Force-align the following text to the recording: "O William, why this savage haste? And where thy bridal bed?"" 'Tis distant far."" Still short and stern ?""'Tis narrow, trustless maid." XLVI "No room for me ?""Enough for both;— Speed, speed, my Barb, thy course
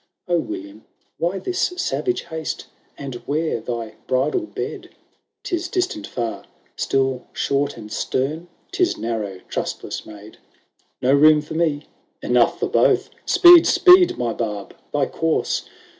"O 0.27 0.35
William, 0.39 0.85
why 1.19 1.37
this 1.37 1.73
savage 1.77 2.23
haste? 2.23 2.65
And 2.97 3.21
where 3.27 3.59
thy 3.61 3.93
bridal 4.07 4.47
bed?"" 4.47 4.89
'Tis 5.43 5.67
distant 5.67 6.07
far."" 6.07 6.45
Still 6.75 7.27
short 7.33 7.77
and 7.77 7.91
stern 7.91 8.47
?""'Tis 8.71 8.97
narrow, 8.97 9.41
trustless 9.47 10.03
maid." 10.03 10.37
XLVI 10.39 11.03
"No 11.03 11.13
room 11.13 11.39
for 11.39 11.53
me 11.53 11.85
?""Enough 12.23 12.57
for 12.59 12.67
both;— 12.67 13.11
Speed, 13.27 13.67
speed, 13.67 14.17
my 14.17 14.33
Barb, 14.33 14.75
thy 14.91 15.05
course 15.05 15.69